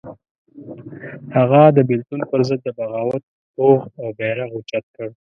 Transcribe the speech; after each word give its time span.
هغه 1.35 1.61
د 1.77 1.79
بېلتون 1.89 2.21
پر 2.29 2.41
ضد 2.47 2.59
د 2.63 2.67
بغاوت 2.77 3.23
توغ 3.55 3.79
او 3.99 4.07
بېرغ 4.17 4.49
اوچت 4.53 4.85
کړ. 4.95 5.07